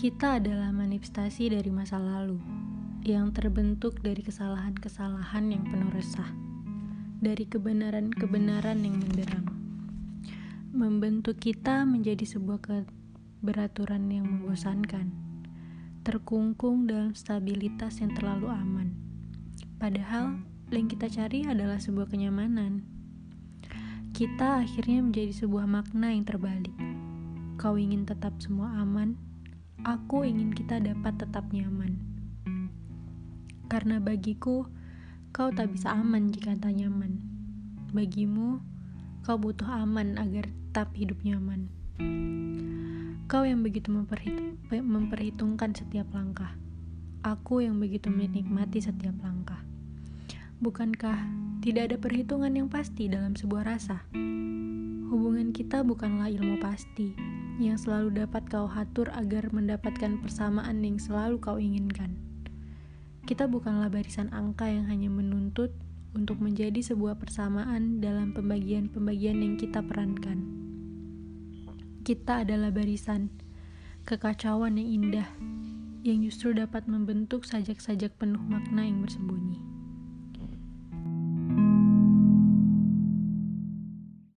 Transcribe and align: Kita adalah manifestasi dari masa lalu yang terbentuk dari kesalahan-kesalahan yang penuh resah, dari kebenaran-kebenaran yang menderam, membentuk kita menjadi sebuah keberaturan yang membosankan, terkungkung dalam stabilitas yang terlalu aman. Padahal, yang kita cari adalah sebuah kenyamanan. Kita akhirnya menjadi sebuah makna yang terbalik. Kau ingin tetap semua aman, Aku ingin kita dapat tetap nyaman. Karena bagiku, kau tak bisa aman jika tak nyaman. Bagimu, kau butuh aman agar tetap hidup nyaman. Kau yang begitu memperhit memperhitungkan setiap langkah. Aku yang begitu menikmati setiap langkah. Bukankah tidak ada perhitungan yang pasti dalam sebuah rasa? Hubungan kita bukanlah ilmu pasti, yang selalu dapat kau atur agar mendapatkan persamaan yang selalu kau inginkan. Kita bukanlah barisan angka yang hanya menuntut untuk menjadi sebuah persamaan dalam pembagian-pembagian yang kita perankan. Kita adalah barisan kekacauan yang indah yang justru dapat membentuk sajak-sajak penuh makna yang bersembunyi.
Kita 0.00 0.40
adalah 0.40 0.72
manifestasi 0.72 1.52
dari 1.52 1.68
masa 1.68 2.00
lalu 2.00 2.40
yang 3.04 3.36
terbentuk 3.36 4.00
dari 4.00 4.24
kesalahan-kesalahan 4.24 5.52
yang 5.52 5.60
penuh 5.68 5.92
resah, 5.92 6.32
dari 7.20 7.44
kebenaran-kebenaran 7.44 8.80
yang 8.80 8.96
menderam, 8.96 9.44
membentuk 10.72 11.36
kita 11.36 11.84
menjadi 11.84 12.24
sebuah 12.24 12.64
keberaturan 12.64 14.08
yang 14.08 14.24
membosankan, 14.24 15.12
terkungkung 16.00 16.88
dalam 16.88 17.12
stabilitas 17.12 18.00
yang 18.00 18.16
terlalu 18.16 18.48
aman. 18.48 18.96
Padahal, 19.76 20.40
yang 20.72 20.88
kita 20.88 21.12
cari 21.12 21.44
adalah 21.44 21.76
sebuah 21.76 22.08
kenyamanan. 22.08 22.88
Kita 24.16 24.64
akhirnya 24.64 25.04
menjadi 25.04 25.44
sebuah 25.44 25.68
makna 25.68 26.08
yang 26.16 26.24
terbalik. 26.24 26.72
Kau 27.60 27.76
ingin 27.76 28.08
tetap 28.08 28.40
semua 28.40 28.80
aman, 28.80 29.28
Aku 29.80 30.28
ingin 30.28 30.52
kita 30.52 30.76
dapat 30.76 31.16
tetap 31.16 31.48
nyaman. 31.56 31.96
Karena 33.64 33.96
bagiku, 33.96 34.68
kau 35.32 35.48
tak 35.48 35.72
bisa 35.72 35.96
aman 35.96 36.28
jika 36.28 36.52
tak 36.52 36.76
nyaman. 36.76 37.16
Bagimu, 37.96 38.60
kau 39.24 39.40
butuh 39.40 39.64
aman 39.64 40.20
agar 40.20 40.52
tetap 40.52 40.92
hidup 40.92 41.16
nyaman. 41.24 41.72
Kau 43.24 43.48
yang 43.48 43.64
begitu 43.64 43.88
memperhit 43.88 44.36
memperhitungkan 44.68 45.72
setiap 45.72 46.12
langkah. 46.12 46.52
Aku 47.24 47.64
yang 47.64 47.80
begitu 47.80 48.12
menikmati 48.12 48.84
setiap 48.84 49.16
langkah. 49.24 49.64
Bukankah 50.60 51.24
tidak 51.64 51.88
ada 51.88 51.96
perhitungan 51.96 52.52
yang 52.52 52.68
pasti 52.68 53.08
dalam 53.08 53.32
sebuah 53.32 53.64
rasa? 53.64 54.04
Hubungan 55.10 55.50
kita 55.50 55.82
bukanlah 55.82 56.30
ilmu 56.30 56.62
pasti, 56.62 57.18
yang 57.58 57.74
selalu 57.74 58.22
dapat 58.22 58.46
kau 58.46 58.70
atur 58.70 59.10
agar 59.10 59.50
mendapatkan 59.50 60.22
persamaan 60.22 60.86
yang 60.86 61.02
selalu 61.02 61.42
kau 61.42 61.58
inginkan. 61.58 62.14
Kita 63.26 63.50
bukanlah 63.50 63.90
barisan 63.90 64.30
angka 64.30 64.70
yang 64.70 64.86
hanya 64.86 65.10
menuntut 65.10 65.74
untuk 66.14 66.38
menjadi 66.38 66.78
sebuah 66.78 67.18
persamaan 67.18 67.98
dalam 67.98 68.30
pembagian-pembagian 68.30 69.42
yang 69.42 69.54
kita 69.58 69.82
perankan. 69.82 70.46
Kita 72.06 72.46
adalah 72.46 72.70
barisan 72.70 73.34
kekacauan 74.06 74.78
yang 74.78 75.10
indah 75.10 75.28
yang 76.06 76.22
justru 76.22 76.54
dapat 76.54 76.86
membentuk 76.86 77.42
sajak-sajak 77.42 78.14
penuh 78.14 78.40
makna 78.46 78.86
yang 78.86 79.02
bersembunyi. 79.02 79.69